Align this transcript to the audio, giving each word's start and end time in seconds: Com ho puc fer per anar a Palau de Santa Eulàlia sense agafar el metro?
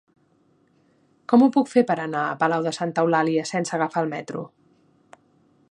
Com 1.33 1.43
ho 1.45 1.49
puc 1.57 1.69
fer 1.73 1.83
per 1.91 1.97
anar 2.05 2.23
a 2.29 2.39
Palau 2.45 2.65
de 2.69 2.73
Santa 2.79 3.05
Eulàlia 3.07 3.45
sense 3.53 3.77
agafar 3.79 4.05
el 4.07 4.13
metro? 4.15 4.45